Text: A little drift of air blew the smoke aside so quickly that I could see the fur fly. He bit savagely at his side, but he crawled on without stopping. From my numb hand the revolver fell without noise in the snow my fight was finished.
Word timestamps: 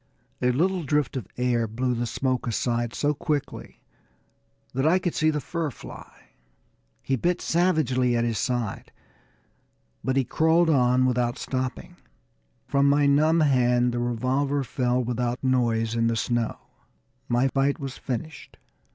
A 0.41 0.51
little 0.51 0.81
drift 0.81 1.15
of 1.15 1.27
air 1.37 1.67
blew 1.67 1.93
the 1.93 2.07
smoke 2.07 2.47
aside 2.47 2.95
so 2.95 3.13
quickly 3.13 3.83
that 4.73 4.87
I 4.87 4.97
could 4.97 5.13
see 5.13 5.29
the 5.29 5.39
fur 5.39 5.69
fly. 5.69 6.29
He 7.03 7.15
bit 7.15 7.39
savagely 7.39 8.17
at 8.17 8.23
his 8.23 8.39
side, 8.39 8.91
but 10.03 10.15
he 10.17 10.23
crawled 10.23 10.71
on 10.71 11.05
without 11.05 11.37
stopping. 11.37 11.97
From 12.65 12.89
my 12.89 13.05
numb 13.05 13.41
hand 13.41 13.91
the 13.91 13.99
revolver 13.99 14.63
fell 14.63 15.03
without 15.03 15.43
noise 15.43 15.93
in 15.93 16.07
the 16.07 16.15
snow 16.15 16.57
my 17.29 17.47
fight 17.49 17.79
was 17.79 17.99
finished. 17.99 18.57